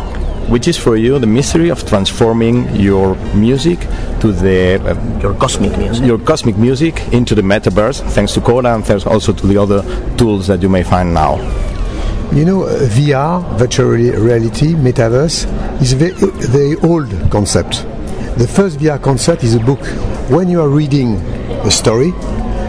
which 0.49 0.67
is 0.67 0.77
for 0.77 0.97
you 0.97 1.19
the 1.19 1.27
mystery 1.27 1.71
of 1.71 1.85
transforming 1.87 2.69
your 2.75 3.17
music 3.33 3.79
to 4.21 4.33
the 4.33 4.81
uh, 4.85 5.21
your 5.21 5.35
cosmic 5.35 5.77
music 5.79 6.05
your 6.05 6.19
cosmic 6.19 6.57
music 6.57 7.01
into 7.13 7.35
the 7.35 7.43
metaverse 7.43 8.03
thanks 8.11 8.33
to 8.35 8.41
Coda 8.41 8.75
and 8.75 8.85
thanks 8.85 9.07
also 9.07 9.33
to 9.33 9.47
the 9.47 9.57
other 9.57 9.83
tools 10.17 10.49
that 10.49 10.61
you 10.61 10.69
may 10.69 10.83
find 10.83 11.15
now 11.15 11.39
you 12.35 12.45
know, 12.45 12.65
VR, 12.97 13.43
virtual 13.59 13.89
reality, 13.89 14.75
metaverse, 14.75 15.47
is 15.83 15.93
a 15.93 15.97
very, 15.97 16.13
very 16.13 16.77
old 16.77 17.09
concept. 17.31 17.87
The 18.39 18.49
first 18.49 18.79
VR 18.79 19.01
concept 19.01 19.45
is 19.45 19.55
a 19.55 19.61
book. 19.61 19.85
When 20.31 20.49
you 20.49 20.63
are 20.63 20.69
reading 20.69 21.17
a 21.65 21.71
story, 21.71 22.13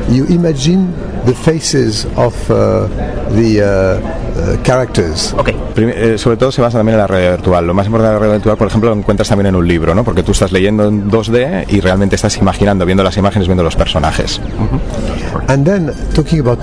you 0.09 0.25
imagine 0.25 0.91
the 1.25 1.33
faces 1.33 2.05
of 2.17 2.35
uh, 2.51 2.87
the 3.29 3.61
uh, 3.61 4.59
uh, 4.59 4.63
characters. 4.63 5.33
Okay. 5.33 5.55
Eh, 5.77 6.17
sobre 6.17 6.35
todo 6.35 6.51
se 6.51 6.61
basa 6.61 6.79
también 6.79 6.95
en 6.95 6.99
la 6.99 7.07
realidad 7.07 7.37
virtual. 7.37 7.65
Lo 7.65 7.73
más 7.73 7.85
importante 7.85 8.09
de 8.09 8.13
la 8.13 8.19
realidad 8.19 8.37
virtual, 8.39 8.57
por 8.57 8.67
ejemplo, 8.67 8.89
lo 8.89 8.97
encuentras 8.97 9.29
también 9.29 9.47
en 9.47 9.55
un 9.55 9.67
libro, 9.67 9.95
¿no? 9.95 10.03
Porque 10.03 10.23
tú 10.23 10.33
estás 10.33 10.51
leyendo 10.51 10.87
en 10.87 11.09
2D 11.09 11.65
y 11.69 11.79
realmente 11.79 12.17
estás 12.17 12.37
imaginando, 12.37 12.85
viendo 12.85 13.03
las 13.03 13.15
imágenes, 13.15 13.47
viendo 13.47 13.63
los 13.63 13.77
personajes. 13.77 14.39
Uh 14.39 14.63
-huh. 14.63 15.43
And 15.47 15.65
then 15.65 15.93
talking 16.13 16.41
about 16.41 16.59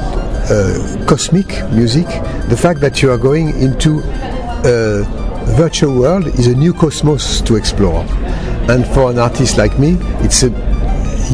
cosmic 1.06 1.48
music, 1.70 2.06
the 2.48 2.56
fact 2.56 2.80
that 2.80 3.02
you 3.02 3.10
are 3.10 3.18
going 3.18 3.50
into 3.60 4.00
a 4.64 5.04
virtual 5.56 5.94
world 5.94 6.26
is 6.26 6.46
a 6.46 6.54
new 6.54 6.72
cosmos 6.72 7.40
to 7.42 7.56
explore. 7.56 8.04
And 8.68 8.86
for 8.86 9.10
an 9.10 9.18
artist 9.18 9.58
like 9.58 9.78
me, 9.78 9.96
it's 10.24 10.42
a 10.42 10.50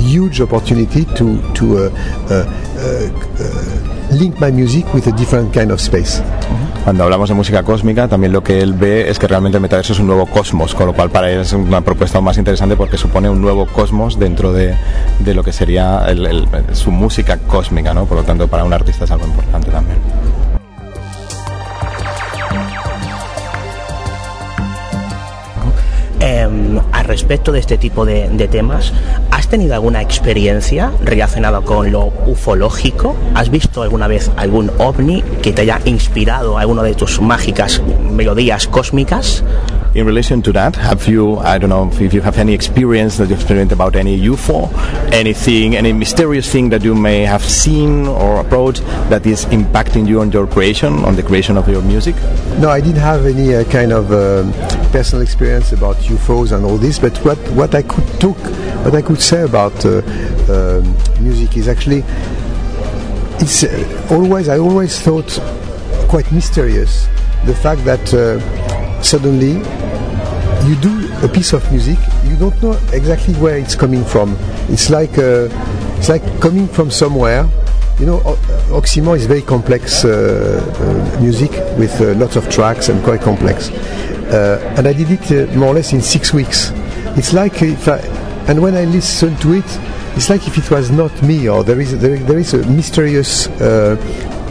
huge 0.01 0.41
opportunity 0.41 1.05
to 1.17 1.41
to 1.55 1.79
uh, 1.79 1.91
uh, 2.31 2.45
uh, 2.79 3.96
link 4.13 4.39
my 4.41 4.51
music 4.51 4.87
with 4.95 5.07
a 5.07 5.13
different 5.13 5.53
kind 5.53 5.71
of 5.71 5.81
space. 5.81 6.23
Cuando 6.85 7.03
hablamos 7.05 7.29
de 7.29 7.35
música 7.35 7.63
cósmica, 7.63 8.07
también 8.07 8.33
lo 8.33 8.43
que 8.43 8.61
él 8.61 8.75
ve 8.75 9.11
es 9.11 9.19
que 9.19 9.27
realmente 9.27 9.57
el 9.57 9.63
metaverso 9.63 9.93
es 9.93 9.99
un 9.99 10.07
nuevo 10.07 10.27
cosmos, 10.27 10.75
con 10.75 10.87
lo 10.87 10.93
cual 10.93 11.11
para 11.11 11.31
él 11.31 11.41
es 11.41 11.53
una 11.53 11.81
propuesta 11.81 12.19
aún 12.19 12.27
más 12.27 12.39
interesante 12.39 12.77
porque 12.77 12.97
supone 12.97 13.29
un 13.29 13.41
nuevo 13.41 13.67
cosmos 13.67 14.19
dentro 14.19 14.53
de, 14.53 14.75
de 15.19 15.35
lo 15.35 15.43
que 15.43 15.53
sería 15.53 16.05
el, 16.07 16.25
el, 16.27 16.47
su 16.73 16.91
música 16.91 17.39
cósmica, 17.39 17.93
¿no? 17.93 18.05
Por 18.07 18.19
lo 18.19 18.25
tanto, 18.25 18.47
para 18.47 18.65
un 18.65 18.73
artista 18.73 19.05
es 19.05 19.11
algo 19.11 19.27
importante 19.27 19.71
también. 19.71 19.99
Eh, 26.47 26.81
al 26.93 27.05
respecto 27.05 27.53
de 27.53 27.61
este 27.61 27.79
tipo 27.79 28.05
de, 28.05 28.29
de, 28.29 28.49
temas, 28.49 28.93
¿has 29.31 29.49
tenido 29.49 29.75
alguna 29.75 30.03
experiencia 30.03 30.93
relacionada 31.03 31.61
con 31.61 31.93
lo 31.93 32.13
ufológico? 32.27 33.17
¿Has 33.35 33.51
visto 33.51 33.83
alguna 33.83 34.07
vez 34.07 34.31
algún 34.37 34.71
ovni 34.79 35.23
que 35.43 35.53
te 35.53 35.63
haya 35.63 35.81
inspirado 35.85 36.59
alguna 36.59 36.83
de 36.83 36.95
tus 36.95 37.21
mágicas 37.21 37.83
melodías 38.11 38.67
cósmicas? 38.67 39.43
in 39.97 40.05
relation 40.05 40.43
to 40.43 40.53
that, 40.53 40.77
have 40.77 41.09
you, 41.09 41.39
I 41.39 41.57
don't 41.57 41.71
know 41.71 41.91
if 41.99 42.13
you 42.13 42.21
have 42.21 42.37
any 42.37 42.53
experience 42.53 43.17
that 43.17 43.31
you've 43.31 43.41
experienced 43.41 43.73
about 43.73 43.97
any 43.97 44.21
UFO, 44.29 44.71
anything, 45.11 45.75
any 45.75 45.95
mysterious 45.95 46.53
thing 46.53 46.69
that 46.69 46.85
you 46.85 46.95
may 46.95 47.23
have 47.23 47.43
seen 47.43 48.07
or 48.07 48.41
approached 48.41 48.83
that 49.09 49.25
is 49.25 49.47
impacting 49.47 50.07
you 50.07 50.21
on 50.21 50.31
your 50.31 50.47
creation, 50.47 50.93
on 51.07 51.17
the 51.17 51.23
creation 51.23 51.57
of 51.57 51.67
your 51.67 51.81
music? 51.81 52.15
No, 52.59 52.69
I 52.69 52.83
didn't 52.83 53.01
have 53.01 53.25
any 53.25 53.55
uh, 53.55 53.65
kind 53.65 53.91
of 53.91 54.13
uh, 54.13 54.45
personal 54.93 55.23
experience 55.23 55.73
about 55.73 56.11
UFOs 56.37 56.53
and 56.57 56.65
all 56.65 56.77
this, 56.77 56.99
but 56.99 57.17
what, 57.19 57.39
what 57.51 57.75
I 57.75 57.83
could 57.83 58.07
talk, 58.21 58.39
what 58.85 58.95
I 58.95 59.03
could 59.03 59.21
say 59.21 59.43
about 59.43 59.85
uh, 59.85 60.03
music 61.21 61.57
is 61.57 61.69
actually, 61.69 62.05
it's 63.39 63.65
always, 64.11 64.49
I 64.49 64.59
always 64.59 65.01
thought 65.01 65.31
quite 66.09 66.31
mysterious 66.33 67.09
the 67.45 67.55
fact 67.55 67.85
that 67.85 68.09
suddenly 69.03 69.59
you 70.67 70.75
do 70.77 71.09
a 71.23 71.29
piece 71.29 71.53
of 71.53 71.69
music, 71.71 71.99
you 72.25 72.37
don't 72.37 72.61
know 72.63 72.73
exactly 72.93 73.35
where 73.35 73.57
it's 73.57 73.75
coming 73.75 74.05
from. 74.05 74.37
It's 74.69 74.91
like 74.91 75.17
uh, 75.19 75.49
it's 75.99 76.09
like 76.09 76.25
coming 76.41 76.67
from 76.67 76.91
somewhere. 76.91 77.49
You 78.01 78.07
know, 78.07 78.19
Oxymore 78.71 79.17
is 79.17 79.27
very 79.27 79.43
complex 79.43 80.05
uh, 80.05 80.11
uh, 80.11 81.21
music 81.21 81.51
with 81.79 81.99
uh, 82.01 82.15
lots 82.15 82.37
of 82.37 82.51
tracks 82.51 82.89
and 82.89 83.03
quite 83.05 83.23
complex. 83.23 83.71
Uh, 84.29 84.75
and 84.77 84.87
I 84.87 84.93
did 84.93 85.11
it 85.11 85.31
uh, 85.31 85.57
more 85.57 85.69
or 85.69 85.75
less 85.75 85.93
in 85.93 86.01
six 86.01 86.33
weeks. 86.33 86.73
It's 87.17 87.33
like 87.33 87.63
if 87.63 87.89
I, 87.89 87.99
and 88.49 88.61
when 88.61 88.75
I 88.75 88.85
listen 88.85 89.37
to 89.37 89.53
it, 89.55 89.65
it's 90.17 90.31
like 90.31 90.47
if 90.47 90.59
it 90.59 90.71
was 90.71 90.91
not 90.91 91.13
me, 91.23 91.49
or 91.49 91.63
there 91.63 91.81
is 91.81 91.99
there, 92.01 92.17
there 92.17 92.39
is 92.39 92.55
a 92.55 92.67
mysterious 92.71 93.47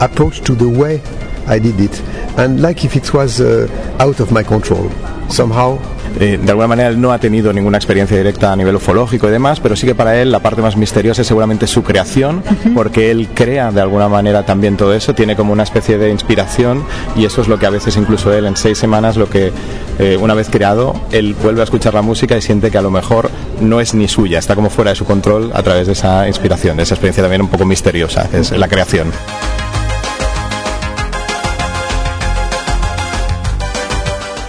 approach 0.00 0.40
to 0.42 0.54
the 0.54 0.68
way 0.68 1.02
I 1.46 1.58
did 1.58 1.80
it, 1.80 2.00
and 2.38 2.60
like 2.60 2.84
if 2.84 2.96
it 2.96 3.12
was 3.12 3.40
out 3.40 4.20
of 4.20 4.30
my 4.30 4.42
control 4.42 4.90
somehow 5.28 5.78
eh, 6.18 6.38
de 6.42 6.50
alguna 6.50 6.66
manera 6.66 6.88
él 6.88 7.00
no 7.00 7.12
ha 7.12 7.18
tenido 7.18 7.52
ninguna 7.52 7.78
experiencia 7.78 8.16
directa 8.16 8.52
a 8.52 8.56
nivel 8.56 8.76
ufológico 8.76 9.28
y 9.28 9.30
demás, 9.30 9.60
pero 9.60 9.76
sí 9.76 9.86
que 9.86 9.94
para 9.94 10.20
él 10.20 10.30
la 10.30 10.40
parte 10.40 10.62
más 10.62 10.76
misteriosa 10.76 11.22
es 11.22 11.28
seguramente 11.28 11.66
su 11.66 11.82
creación, 11.82 12.42
porque 12.74 13.10
él 13.10 13.28
crea 13.34 13.70
de 13.70 13.80
alguna 13.80 14.08
manera 14.08 14.44
también 14.44 14.76
todo 14.76 14.94
eso, 14.94 15.14
tiene 15.14 15.36
como 15.36 15.52
una 15.52 15.62
especie 15.62 15.98
de 15.98 16.10
inspiración 16.10 16.84
y 17.16 17.24
eso 17.24 17.42
es 17.42 17.48
lo 17.48 17.58
que 17.58 17.66
a 17.66 17.70
veces 17.70 17.96
incluso 17.96 18.32
él 18.32 18.46
en 18.46 18.56
seis 18.56 18.78
semanas, 18.78 19.16
lo 19.16 19.28
que 19.28 19.52
eh, 19.98 20.16
una 20.20 20.34
vez 20.34 20.48
creado, 20.50 20.94
él 21.12 21.34
vuelve 21.42 21.60
a 21.60 21.64
escuchar 21.64 21.94
la 21.94 22.02
música 22.02 22.36
y 22.36 22.42
siente 22.42 22.70
que 22.70 22.78
a 22.78 22.82
lo 22.82 22.90
mejor 22.90 23.30
no 23.60 23.80
es 23.80 23.94
ni 23.94 24.08
suya, 24.08 24.38
está 24.38 24.54
como 24.54 24.70
fuera 24.70 24.90
de 24.90 24.96
su 24.96 25.04
control 25.04 25.50
a 25.54 25.62
través 25.62 25.86
de 25.86 25.92
esa 25.92 26.26
inspiración, 26.26 26.76
de 26.76 26.84
esa 26.84 26.94
experiencia 26.94 27.22
también 27.22 27.42
un 27.42 27.48
poco 27.48 27.64
misteriosa, 27.64 28.28
es 28.32 28.52
la 28.52 28.68
creación. 28.68 29.12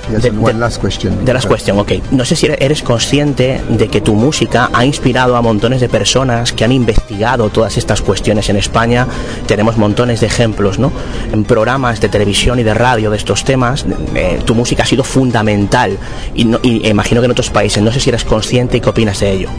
De, 0.09 0.31
de, 0.31 0.53
last 0.53 0.81
question. 0.81 1.25
De 1.25 1.33
last 1.33 1.47
question, 1.47 1.77
ok. 1.79 1.93
No 2.11 2.25
sé 2.25 2.35
si 2.35 2.47
eres 2.47 2.81
consciente 2.81 3.61
de 3.69 3.87
que 3.87 4.01
tu 4.01 4.13
música 4.13 4.69
ha 4.73 4.85
inspirado 4.85 5.35
a 5.35 5.41
montones 5.41 5.81
de 5.81 5.89
personas 5.89 6.53
que 6.53 6.63
han 6.63 6.71
investigado 6.71 7.49
todas 7.49 7.77
estas 7.77 8.01
cuestiones 8.01 8.49
en 8.49 8.57
España. 8.57 9.07
Tenemos 9.47 9.77
montones 9.77 10.21
de 10.21 10.27
ejemplos, 10.27 10.79
¿no? 10.79 10.91
En 11.31 11.43
programas 11.43 12.01
de 12.01 12.09
televisión 12.09 12.59
y 12.59 12.63
de 12.63 12.73
radio 12.73 13.11
de 13.11 13.17
estos 13.17 13.43
temas, 13.43 13.85
eh, 14.15 14.39
tu 14.45 14.55
música 14.55 14.83
ha 14.83 14.85
sido 14.85 15.03
fundamental. 15.03 15.97
Y, 16.35 16.45
no, 16.45 16.59
y 16.63 16.87
imagino 16.87 17.21
que 17.21 17.25
en 17.25 17.31
otros 17.31 17.49
países. 17.49 17.83
No 17.83 17.91
sé 17.91 17.99
si 17.99 18.09
eres 18.09 18.23
consciente 18.23 18.77
y 18.77 18.81
qué 18.81 18.89
opinas 18.89 19.19
de 19.19 19.31
ello. 19.31 19.49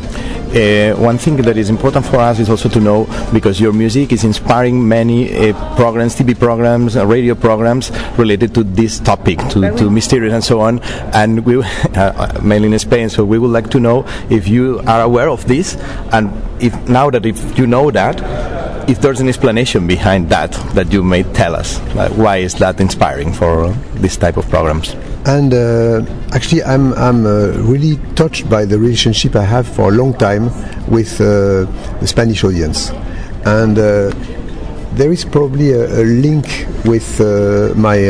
Uh, 0.49 0.97
one 0.97 1.19
thing 1.19 1.37
that 1.37 1.57
is 1.59 1.69
important 1.69 2.07
for 2.07 2.17
us 2.17 2.39
is 2.39 2.49
also 2.49 2.69
to 2.71 2.81
know 2.81 3.07
because 3.33 3.61
your 3.61 3.73
music 3.73 4.13
is 4.13 4.25
inspiring 4.25 4.89
many 4.89 5.51
uh, 5.51 5.77
programs, 5.77 6.17
TV 6.17 6.39
programs, 6.39 6.97
uh, 6.97 7.07
radio 7.07 7.35
programs 7.35 7.91
related 8.17 8.55
to 8.55 8.65
this 8.65 8.99
topic, 8.99 9.39
to, 9.51 9.71
to 9.77 9.91
mysterious 9.91 10.33
and 10.33 10.43
so 10.43 10.61
on, 10.61 10.79
and 11.13 11.45
we 11.45 11.63
uh, 11.95 12.41
mainly 12.43 12.73
in 12.73 12.79
Spain. 12.79 13.11
So 13.11 13.25
we 13.25 13.39
would 13.39 13.51
like 13.51 13.69
to 13.71 13.81
know 13.81 14.07
if 14.31 14.49
you 14.49 14.81
are 14.87 15.03
aware 15.03 15.29
of 15.29 15.47
this, 15.47 15.77
and 16.13 16.33
if 16.63 16.75
now 16.89 17.11
that 17.11 17.27
if 17.27 17.59
you 17.59 17.67
know 17.67 17.91
that, 17.91 18.19
if 18.89 19.03
there's 19.03 19.21
an 19.21 19.29
explanation 19.29 19.87
behind 19.87 20.31
that 20.31 20.53
that 20.75 20.91
you 20.93 21.03
may 21.03 21.23
tell 21.23 21.55
us, 21.55 21.79
like 21.95 22.11
why 22.13 22.39
is 22.39 22.55
that 22.55 22.81
inspiring 22.81 23.33
for 23.33 23.69
this 24.01 24.17
type 24.17 24.39
of 24.39 24.49
programs? 24.49 24.97
And 25.27 25.53
uh, 25.53 26.03
actually, 26.33 26.63
I'm 26.65 26.95
I'm 26.95 27.27
uh, 27.27 27.49
really 27.59 27.99
touched 28.15 28.49
by 28.49 28.65
the 28.65 28.79
relationship 28.79 29.37
I 29.37 29.45
have 29.45 29.69
for 29.69 29.91
a 29.91 29.93
long 29.93 30.15
time 30.15 30.47
with 30.89 31.21
uh, 31.21 31.67
the 32.01 32.07
Spanish 32.07 32.43
audience, 32.45 32.91
and 33.45 33.77
there 33.77 35.13
is 35.13 35.25
probably 35.25 35.73
a, 35.73 35.85
a 35.85 36.05
link 36.05 36.67
with 36.87 37.21
my 37.77 38.09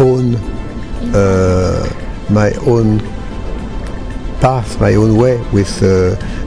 own 0.00 0.38
my 2.30 2.52
own 2.66 3.00
path, 4.40 4.80
my 4.80 4.94
own 4.94 5.16
way 5.16 5.36
with 5.52 5.82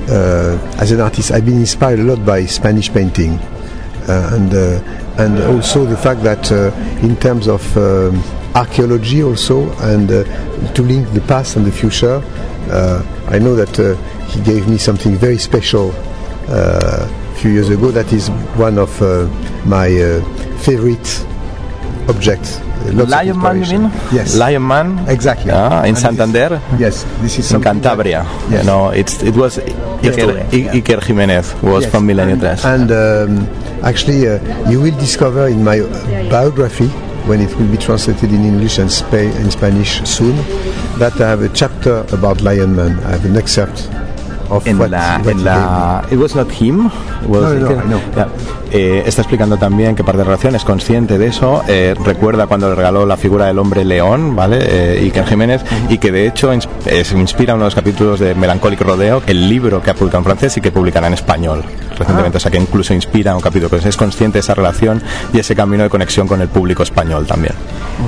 uh, 0.09 0.13
uh, 0.13 0.75
as 0.79 0.91
an 0.91 1.01
artist. 1.01 1.31
I've 1.31 1.45
been 1.45 1.59
inspired 1.59 1.99
a 1.99 2.03
lot 2.03 2.25
by 2.25 2.45
Spanish 2.45 2.91
painting, 2.91 3.39
uh, 4.07 4.31
and 4.33 4.53
and 5.19 5.39
also 5.55 5.85
the 5.85 5.97
fact 5.97 6.23
that 6.23 6.51
in 7.03 7.15
terms 7.17 7.47
of 7.47 7.61
um, 7.77 8.21
archaeology 8.55 9.23
also, 9.23 9.71
and 9.79 10.11
uh, 10.11 10.23
to 10.73 10.81
link 10.81 11.09
the 11.13 11.21
past 11.21 11.55
and 11.55 11.65
the 11.65 11.71
future. 11.71 12.21
Uh, 12.69 13.03
I 13.27 13.39
know 13.39 13.55
that 13.55 13.79
uh, 13.79 13.95
he 14.27 14.41
gave 14.41 14.67
me 14.67 14.77
something 14.77 15.15
very 15.15 15.37
special 15.37 15.91
uh, 16.47 17.07
a 17.07 17.35
few 17.35 17.51
years 17.51 17.69
ago. 17.69 17.91
That 17.91 18.11
is 18.13 18.29
one 18.57 18.77
of 18.77 19.01
uh, 19.01 19.27
my 19.65 19.87
uh, 19.87 20.21
favorite 20.59 21.25
objects. 22.07 22.59
Lion 22.89 23.37
Man, 23.39 23.63
you 23.63 23.79
mean? 23.79 23.91
Yes. 24.11 24.35
Lion 24.37 24.65
Man. 24.67 24.87
Exactly. 25.07 25.51
Ah, 25.51 25.81
in 25.83 25.89
And 25.89 25.97
Santander. 25.97 26.61
Yes, 26.77 27.05
this 27.21 27.39
is 27.39 27.51
in 27.51 27.61
Cantabria. 27.61 28.23
yes. 28.49 28.61
You 28.61 28.63
know, 28.65 28.89
it's 28.89 29.21
it 29.23 29.35
was 29.35 29.57
Iker, 29.57 30.33
Yeah. 30.51 30.73
Iker 30.73 31.01
Jimenez 31.03 31.53
was 31.61 31.83
Yes, 31.83 31.91
from 31.91 32.07
Milenio 32.07 32.35
and, 32.65 32.89
and 32.91 32.91
um, 32.91 33.47
actually, 33.83 34.27
uh, 34.27 34.39
you 34.69 34.81
will 34.81 34.97
discover 34.97 35.47
in 35.47 35.63
my 35.63 35.79
biography, 36.29 36.87
when 37.29 37.39
it 37.39 37.53
will 37.57 37.67
be 37.69 37.77
translated 37.77 38.31
in 38.33 38.43
English 38.43 38.79
and 38.79 38.91
Spa- 38.91 39.17
in 39.41 39.51
Spanish 39.51 40.01
soon, 40.09 40.35
that 40.97 41.13
I 41.21 41.29
have 41.29 41.41
a 41.43 41.49
chapter 41.49 42.03
about 42.11 42.41
Lion 42.41 42.75
Man. 42.75 42.97
I 43.05 43.11
have 43.11 43.25
an 43.25 43.37
excerpt 43.37 43.87
of 44.51 44.67
en 44.67 44.79
what, 44.79 44.89
la, 44.89 45.21
what 45.23 45.31
en 45.31 45.43
la 45.43 46.03
It 46.11 46.17
was 46.19 46.35
not 46.35 46.47
him. 46.51 46.89
was 47.27 47.53
No, 47.55 47.69
no. 47.69 47.99
Eh, 48.73 49.03
está 49.05 49.21
explicando 49.23 49.57
también 49.57 49.95
que 49.95 50.03
parte 50.03 50.19
de 50.19 50.23
relación 50.23 50.55
es 50.55 50.63
consciente 50.63 51.17
de 51.17 51.27
eso. 51.27 51.61
eh, 51.67 51.93
recuerda 52.05 52.47
cuando 52.47 52.69
le 52.69 52.75
regaló 52.75 53.05
la 53.05 53.17
figura 53.17 53.45
del 53.47 53.59
hombre 53.59 53.83
león, 53.83 54.35
¿vale? 54.35 54.59
Eh, 54.61 54.99
Iker 55.03 55.25
Jiménez, 55.25 55.61
y 55.89 55.97
que 55.97 56.11
de 56.11 56.27
hecho 56.27 56.53
ins- 56.53 56.67
eh, 56.85 57.03
se 57.03 57.17
inspira 57.17 57.53
uno 57.55 57.63
de 57.63 57.67
los 57.67 57.75
capítulos 57.75 58.19
de 58.19 58.33
Melancholic 58.35 58.79
Rodeo, 58.81 59.21
el 59.27 59.49
libro 59.49 59.81
que 59.81 59.89
ha 59.89 59.93
publicado 59.93 60.19
en 60.19 60.25
francés 60.25 60.55
y 60.57 60.61
que 60.61 60.71
publicará 60.71 61.07
en 61.07 61.13
español 61.13 61.63
recientemente. 62.01 62.37
O 62.37 62.41
sea 62.41 62.51
que 62.51 62.57
incluso 62.57 62.93
inspira 62.93 63.35
un 63.35 63.41
capítulo. 63.41 63.69
Pues 63.69 63.85
es 63.85 63.97
consciente 63.97 64.37
de 64.37 64.41
esa 64.41 64.53
relación 64.53 65.01
y 65.33 65.39
ese 65.39 65.55
camino 65.55 65.83
de 65.83 65.89
conexión 65.89 66.27
con 66.27 66.41
el 66.41 66.47
público 66.49 66.83
español 66.83 67.25
también. 67.25 67.53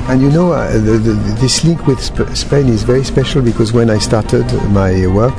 And 0.08 0.20
you 0.20 0.30
know, 0.30 0.52
uh, 0.52 0.72
the, 0.72 0.98
the, 0.98 1.14
this 1.40 1.64
link 1.64 1.86
with 1.86 2.00
Sp- 2.02 2.28
Spain 2.34 2.68
is 2.68 2.84
very 2.84 3.04
special 3.04 3.42
because 3.42 3.72
when 3.72 3.90
I 3.90 3.98
started 3.98 4.44
my 4.70 5.06
work, 5.06 5.34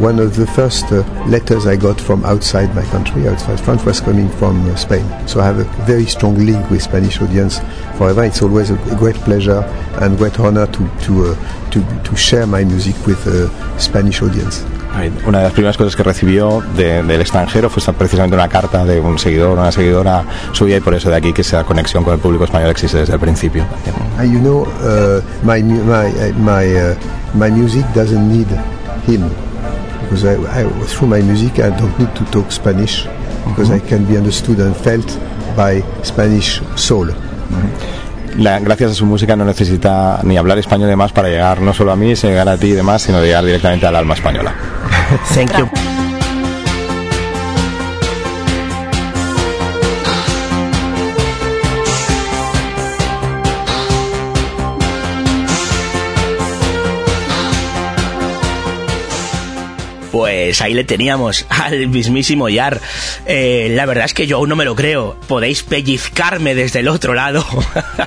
one 0.00 0.18
of 0.18 0.36
the 0.36 0.46
first 0.46 0.90
uh, 0.90 1.04
letters 1.26 1.66
I 1.66 1.76
got 1.76 2.00
from 2.00 2.24
outside 2.24 2.74
my 2.74 2.84
country, 2.90 3.28
outside 3.28 3.60
France, 3.60 3.84
was 3.84 4.00
coming 4.00 4.28
from 4.30 4.68
uh, 4.70 4.76
Spain. 4.76 5.04
So 5.26 5.40
I 5.40 5.46
have 5.46 5.58
a 5.58 5.64
very 5.84 6.06
strong 6.06 6.38
link 6.38 6.70
with 6.70 6.82
Spanish 6.82 7.20
audience 7.20 7.60
forever. 7.96 8.24
It's 8.24 8.42
always 8.42 8.70
a, 8.70 8.76
great 8.98 9.16
pleasure 9.16 9.62
and 10.00 10.16
great 10.16 10.40
honor 10.40 10.66
to 10.66 10.90
to 11.04 11.26
uh, 11.26 11.70
to, 11.70 12.02
to 12.04 12.16
share 12.16 12.46
my 12.46 12.64
music 12.64 12.96
with 13.06 13.26
a 13.26 13.48
Spanish 13.78 14.22
audience. 14.22 14.64
Una 15.26 15.38
de 15.38 15.44
las 15.44 15.52
primeras 15.52 15.76
cosas 15.76 15.94
que 15.94 16.02
recibió 16.02 16.62
de- 16.76 17.02
del 17.02 17.20
extranjero 17.20 17.70
fue 17.70 17.80
precisamente 17.94 18.34
una 18.34 18.48
carta 18.48 18.84
de 18.84 18.98
un 19.00 19.18
seguidor, 19.18 19.56
una 19.58 19.70
seguidora 19.70 20.24
suya, 20.52 20.78
y 20.78 20.80
por 20.80 20.94
eso 20.94 21.08
de 21.10 21.16
aquí 21.16 21.32
que 21.32 21.42
esa 21.42 21.62
conexión 21.64 22.02
con 22.02 22.14
el 22.14 22.18
público 22.18 22.44
español 22.44 22.70
existe 22.70 22.98
desde 22.98 23.12
el 23.14 23.20
principio. 23.20 23.64
And 24.18 24.32
you 24.32 24.40
know, 24.40 24.62
uh, 24.82 25.20
my 25.44 25.62
my 25.62 26.08
uh, 26.08 26.32
my 26.38 26.66
uh, 26.74 26.94
my 27.34 27.48
music 27.50 27.84
doesn't 27.94 28.28
need 28.28 28.48
him 29.06 29.30
because 30.02 30.24
I, 30.24 30.34
I 30.62 30.64
through 30.86 31.08
my 31.08 31.22
music 31.22 31.58
I 31.60 31.70
don't 31.70 31.96
need 31.98 32.12
to 32.14 32.24
talk 32.32 32.50
Spanish 32.50 33.06
because 33.46 33.70
I 33.72 33.78
can 33.80 34.04
be 34.04 34.16
understood 34.16 34.58
and 34.58 34.74
felt 34.74 35.06
by 35.56 35.82
Spanish 36.02 36.60
soul. 36.74 37.08
La- 38.38 38.58
gracias 38.60 38.92
a 38.92 38.94
su 38.94 39.04
música 39.04 39.36
no 39.36 39.44
necesita 39.44 40.20
ni 40.22 40.36
hablar 40.36 40.58
español 40.58 40.86
y 40.88 40.90
demás 40.90 41.12
para 41.12 41.28
llegar 41.28 41.60
no 41.60 41.74
solo 41.74 41.92
a 41.92 41.96
mí, 41.96 42.16
sino 42.16 42.30
llegar 42.32 42.48
a 42.48 42.56
ti 42.56 42.68
y 42.68 42.72
demás, 42.72 43.02
sino 43.02 43.20
llegar 43.20 43.44
directamente 43.44 43.86
al 43.86 43.96
alma 43.96 44.14
española. 44.14 44.54
Thank 45.34 45.56
you. 45.58 45.97
Pues 60.48 60.62
ahí 60.62 60.72
le 60.72 60.84
teníamos 60.84 61.44
al 61.50 61.88
mismísimo 61.88 62.48
Yar. 62.48 62.80
Eh, 63.26 63.68
la 63.72 63.84
verdad 63.84 64.06
es 64.06 64.14
que 64.14 64.26
yo 64.26 64.38
aún 64.38 64.48
no 64.48 64.56
me 64.56 64.64
lo 64.64 64.74
creo. 64.74 65.14
Podéis 65.28 65.62
pellizcarme 65.62 66.54
desde 66.54 66.80
el 66.80 66.88
otro 66.88 67.12
lado 67.12 67.44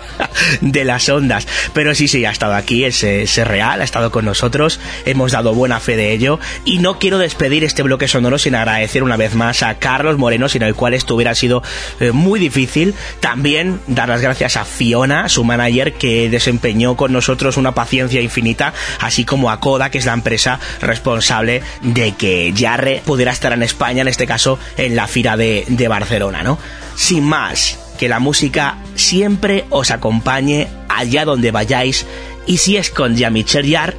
de 0.61 0.83
las 0.83 1.07
ondas. 1.07 1.47
Pero 1.75 1.93
sí, 1.93 2.07
sí, 2.07 2.25
ha 2.25 2.31
estado 2.31 2.55
aquí, 2.55 2.83
es, 2.83 3.03
real, 3.45 3.79
ha 3.79 3.83
estado 3.83 4.09
con 4.09 4.25
nosotros. 4.25 4.79
Hemos 5.05 5.33
dado 5.33 5.53
buena 5.53 5.79
fe 5.79 5.95
de 5.95 6.13
ello. 6.13 6.39
Y 6.65 6.79
no 6.79 6.97
quiero 6.97 7.19
despedir 7.19 7.63
este 7.63 7.83
bloque 7.83 8.07
sonoro 8.07 8.39
sin 8.39 8.55
agradecer 8.55 9.03
una 9.03 9.17
vez 9.17 9.35
más 9.35 9.61
a 9.61 9.75
Carlos 9.75 10.17
Moreno, 10.17 10.49
sin 10.49 10.63
el 10.63 10.73
cual 10.73 10.95
esto 10.95 11.13
hubiera 11.13 11.35
sido 11.35 11.61
eh, 11.99 12.11
muy 12.11 12.39
difícil. 12.39 12.95
También 13.19 13.81
dar 13.85 14.09
las 14.09 14.21
gracias 14.21 14.57
a 14.57 14.65
Fiona, 14.65 15.29
su 15.29 15.43
manager, 15.43 15.93
que 15.93 16.27
desempeñó 16.31 16.97
con 16.97 17.13
nosotros 17.13 17.57
una 17.57 17.75
paciencia 17.75 18.19
infinita, 18.19 18.73
así 18.99 19.25
como 19.25 19.51
a 19.51 19.59
Coda, 19.59 19.91
que 19.91 19.99
es 19.99 20.05
la 20.07 20.13
empresa 20.13 20.59
responsable 20.81 21.61
de 21.83 22.13
que 22.13 22.30
Jarre 22.55 23.01
pudiera 23.05 23.31
estar 23.31 23.53
en 23.53 23.63
España, 23.63 24.01
en 24.01 24.07
este 24.07 24.27
caso 24.27 24.59
en 24.77 24.95
la 24.95 25.07
Fira 25.07 25.37
de, 25.37 25.65
de 25.67 25.87
Barcelona, 25.87 26.43
¿no? 26.43 26.57
Sin 26.95 27.23
más, 27.23 27.79
que 27.97 28.09
la 28.09 28.19
música 28.19 28.77
siempre 28.95 29.65
os 29.69 29.91
acompañe 29.91 30.67
allá 30.89 31.25
donde 31.25 31.51
vayáis 31.51 32.05
y 32.47 32.57
si 32.57 32.77
es 32.77 32.89
con 32.89 33.15
Jean-Michel 33.15 33.71
Jarre, 33.71 33.97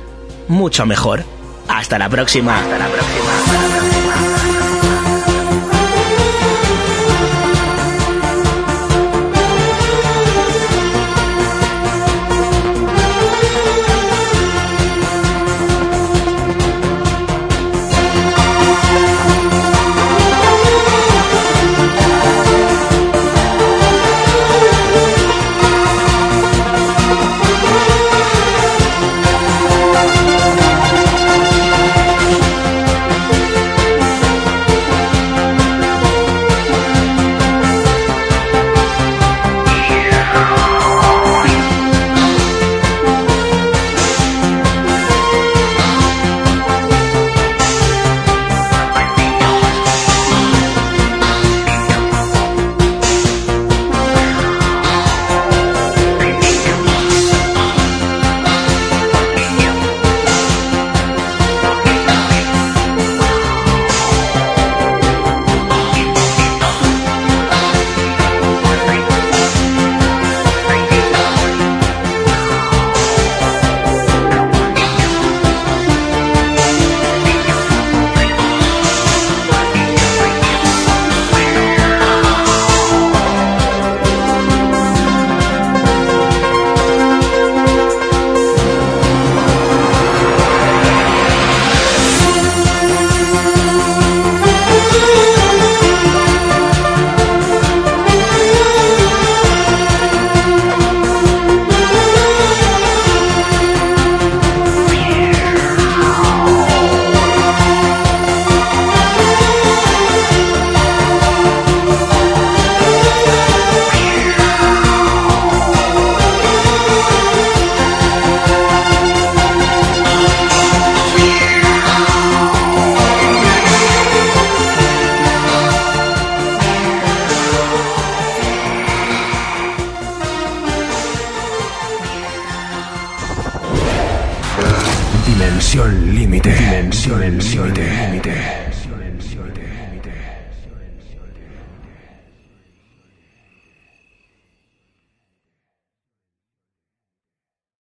mucho 0.49 0.87
mejor. 0.87 1.25
Hasta 1.69 1.99
la 1.99 2.09
próxima. 2.09 2.61